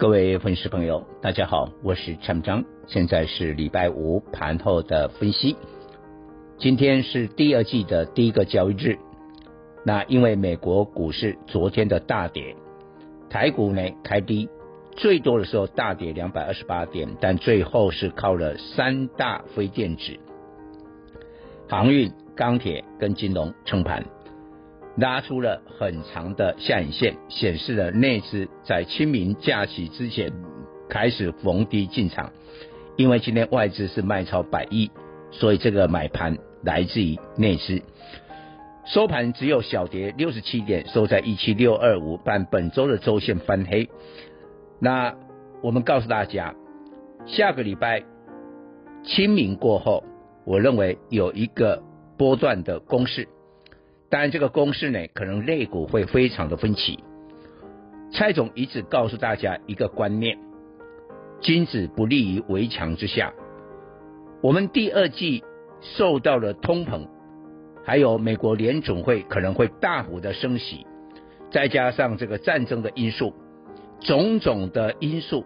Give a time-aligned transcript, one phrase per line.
[0.00, 5.58] 各位粉丝朋友，大家好，我是陈章，现在是礼拜五盘后的分析。
[6.56, 8.98] 今天是第二季的第一个交易日，
[9.84, 12.56] 那因为美国股市昨天的大跌，
[13.28, 14.48] 台股呢开低，
[14.96, 20.18] 最多的时候大跌两百二十八点，但最后是靠了三大非电子、
[21.68, 24.02] 航运、钢铁跟金融撑盘。
[24.96, 30.32] 拉出了很长的下影线，显示了内资在清明假期之前
[30.88, 32.32] 开始逢低进场。
[32.96, 34.90] 因为今天外资是卖超百亿，
[35.30, 37.82] 所以这个买盘来自于内资。
[38.84, 43.88] 收盘只有小跌六十七点，收在一七六二五，但本周的周线翻黑。
[44.80, 45.14] 那
[45.62, 46.54] 我们告诉大家，
[47.26, 48.02] 下个礼拜
[49.04, 50.04] 清明过后，
[50.44, 51.82] 我认为有一个
[52.18, 53.28] 波段的攻势。
[54.10, 56.98] 当然，这个公式呢，可能类股会非常的分歧。
[58.12, 60.36] 蔡总一直告诉大家一个观念：
[61.40, 63.32] 君子不立于围墙之下。
[64.42, 65.44] 我们第二季
[65.80, 67.06] 受到了通膨，
[67.84, 70.84] 还有美国联总会可能会大幅的升息，
[71.52, 73.32] 再加上这个战争的因素，
[74.00, 75.44] 种种的因素，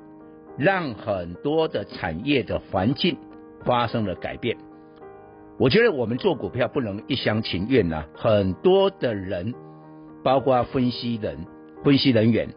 [0.57, 3.19] 让很多的产业的环境
[3.67, 4.57] 发生了改变。
[5.57, 9.55] 我觉得我们做股票不能一厢情愿呐、啊，很多的人，
[10.25, 11.47] 包括分析人、
[11.85, 12.49] 分析人员，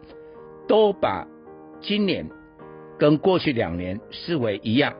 [0.66, 1.26] 都把
[1.80, 2.28] 今年
[2.98, 4.94] 跟过去两年视为一样，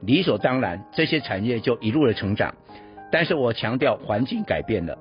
[0.00, 2.54] 理所当然，这些产业就一路的成长。
[3.12, 4.98] 但是我强调环境改变了，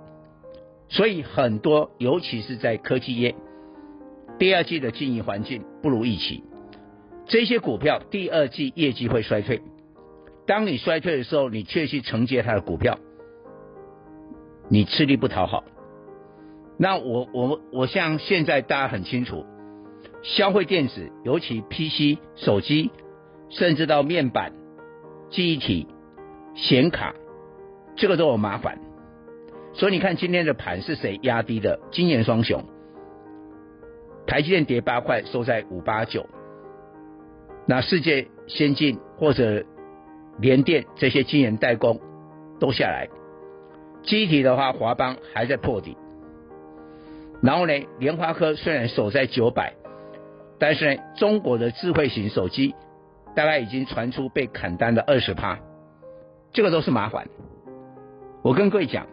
[0.90, 3.36] 所以很多，尤其是在科技业，
[4.38, 6.44] 第二季的经营环境不如预期，
[7.26, 9.62] 这些股票第二季业绩会衰退。
[10.46, 12.98] 当你衰退的时候，你却去承接它的股票，
[14.70, 15.64] 你吃力不讨好。
[16.78, 19.46] 那我我我像现在大家很清楚，
[20.22, 22.92] 消费电子，尤其 PC、手机，
[23.50, 24.54] 甚至到面板、
[25.30, 25.88] 记忆体、
[26.56, 27.14] 显卡，
[27.96, 28.80] 这个都有麻烦。
[29.74, 31.80] 所以你看今天的盘是谁压低的？
[31.92, 32.64] 晶圆双雄，
[34.28, 36.28] 台积电跌八块，收在五八九。
[37.66, 39.64] 那世界先进或者
[40.40, 42.00] 联电这些晶圆代工
[42.60, 43.10] 都下来，
[44.04, 45.98] 机体的话，华邦还在破底。
[47.42, 49.74] 然后呢，联发科虽然守在九百，
[50.60, 52.74] 但是呢，中国的智慧型手机
[53.36, 55.60] 大概已经传出被砍单的二十趴，
[56.52, 57.28] 这个都是麻烦。
[58.42, 59.08] 我跟各位讲，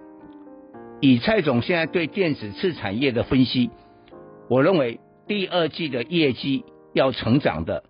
[1.01, 3.71] 以蔡总现在对电子次产业的分析，
[4.49, 7.85] 我认为第二季的业绩要成长的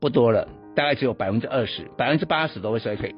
[0.00, 0.48] 不多了。
[0.74, 3.14] 大概只有百分之二十，百分之八十都会衰退，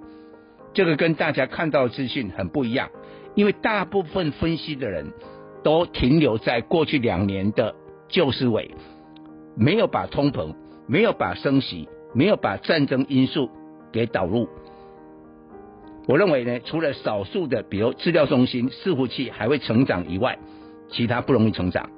[0.72, 2.91] 这个跟大家看到的资讯很不一样，
[3.34, 5.12] 因为大部分分析的人
[5.62, 7.75] 都停留在过去两年的
[8.09, 8.71] 旧思维，
[9.56, 10.55] 没有把通膨、
[10.87, 13.50] 没有把升息、没有把战争因素
[13.93, 14.49] 给导入。
[16.06, 20.39] 我认为呢，除了少数的，比如资料中心、伺服器还会成长以外，
[20.89, 21.91] 其他不容易成长。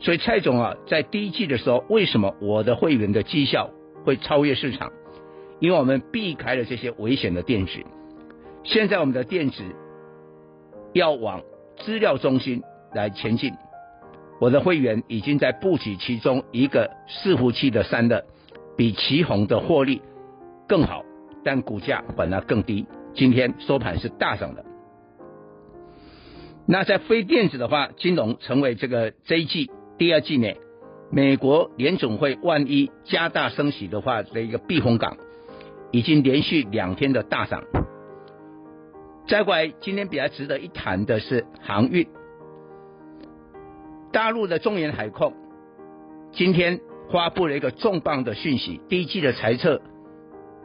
[0.00, 3.70] 所以蔡总啊，在第一季的时候，为什么我的会员的绩效
[4.04, 4.92] 会超越市场，
[5.60, 7.72] 因为我们避开了这些危险的电子。
[8.64, 9.62] 现在我们的电子
[10.92, 11.42] 要往
[11.78, 13.52] 资料中心来前进，
[14.40, 18.24] 我的会员已经在布局其中一个伺服器的散热，
[18.76, 20.02] 比奇鋐的获利
[20.68, 21.04] 更好，
[21.44, 22.86] 但股价本来更低。
[23.14, 24.64] 今天收盘是大涨的。
[26.66, 30.48] 那在非电子的话，金融成为这个这一季第二季呢？
[31.14, 35.18] 美国联总会万一加大升息的话的一个避风港，
[35.90, 37.64] 已经连续两天的大涨。
[39.28, 42.08] 再过来，今天比较值得一谈的是航运。
[44.10, 45.34] 大陆的中远海控
[46.32, 49.82] 今天发布了一个重磅的讯息，第一季的财测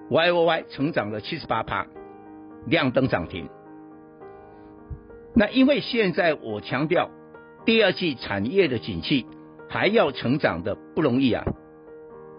[0.09, 1.87] Y O Y 成长了七十八趴，
[2.67, 3.49] 亮灯涨停。
[5.35, 7.09] 那因为现在我强调
[7.65, 9.25] 第二季产业的景气。
[9.69, 11.43] 还要成长的不容易啊，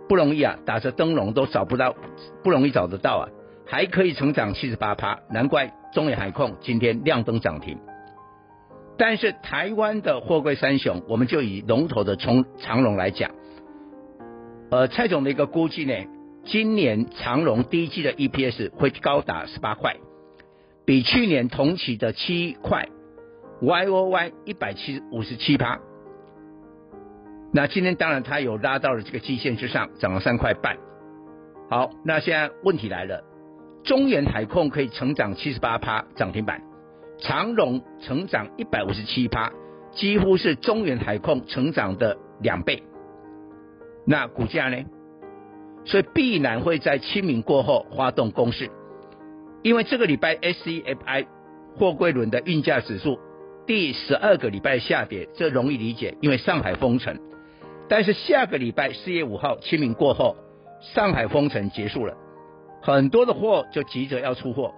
[0.08, 1.94] 不容易啊，打着灯笼都找不到，
[2.42, 3.28] 不容易找得到啊，
[3.66, 7.78] 还可以成长七十八趴，难怪中远海控今天亮灯涨停。
[8.96, 13.30] 但是台湾的货柜三雄，我们就以龙头的从长荣来讲，
[14.70, 15.94] 呃，蔡总的一个估计呢，
[16.44, 19.96] 今年长荣第一季的 EPS 会高达十八块，
[20.84, 22.88] 比去年同期的七块
[23.60, 25.78] ，Y O Y 一百七五十七趴。
[27.52, 30.76] 那今天当然它有拉到了这个基线之上，涨了三块半。
[31.70, 33.24] 好，那现在问题来了，
[33.84, 36.62] 中远海控可以成长七十八趴涨停板，
[37.18, 39.50] 长荣成长一百五十七趴，
[39.92, 42.82] 几乎是中远海控成长的两倍。
[44.04, 44.84] 那股价呢？
[45.84, 48.70] 所以必然会在清明过后发动攻势，
[49.62, 51.26] 因为这个礼拜 SCFI
[51.76, 53.18] 货柜轮的运价指数
[53.66, 57.18] 第十二个礼拜下跌，这容易理解，因为上海封城。
[57.88, 60.36] 但是下个礼拜四月五号清明过后，
[60.80, 62.14] 上海封城结束了，
[62.82, 64.74] 很多的货就急着要出货，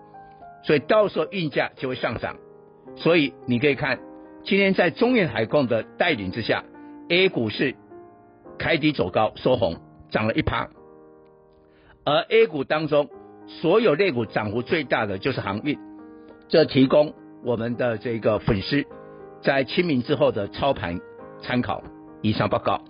[0.62, 2.36] 所以到时候运价就会上涨。
[2.96, 3.98] 所以你可以看，
[4.44, 6.64] 今天在中远海控的带领之下
[7.08, 7.74] ，A 股是
[8.58, 9.76] 开低走高收红，
[10.10, 10.68] 涨了一趴。
[12.04, 13.08] 而 A 股当中，
[13.46, 15.78] 所有类股涨幅最大的就是航运，
[16.48, 17.12] 这提供
[17.44, 18.84] 我们的这个粉丝
[19.42, 21.00] 在清明之后的操盘
[21.42, 21.82] 参考。
[22.22, 22.89] 以上报告。